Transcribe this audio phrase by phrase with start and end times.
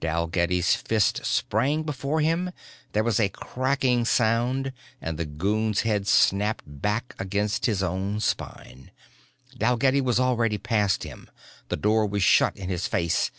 [0.00, 2.52] Dalgetty's fist sprang before him,
[2.92, 8.92] there was a cracking sound and the goon's head snapped back against his own spine.
[9.58, 11.30] Dalgetty was already past him.
[11.68, 13.30] The door was shut in his face.